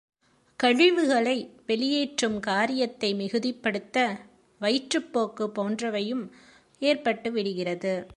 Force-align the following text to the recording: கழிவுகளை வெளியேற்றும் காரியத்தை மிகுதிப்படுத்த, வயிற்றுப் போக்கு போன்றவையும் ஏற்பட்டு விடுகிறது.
கழிவுகளை 0.55 1.49
வெளியேற்றும் 1.65 2.39
காரியத்தை 2.39 3.13
மிகுதிப்படுத்த, 3.13 4.19
வயிற்றுப் 4.59 5.13
போக்கு 5.13 5.47
போன்றவையும் 5.47 6.29
ஏற்பட்டு 6.79 7.31
விடுகிறது. 7.31 8.05